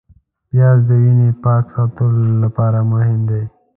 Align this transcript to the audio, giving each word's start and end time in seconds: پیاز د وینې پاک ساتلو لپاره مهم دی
پیاز 0.49 0.79
د 0.87 0.89
وینې 1.03 1.29
پاک 1.43 1.63
ساتلو 1.75 2.33
لپاره 2.43 2.79
مهم 2.91 3.19
دی 3.29 3.43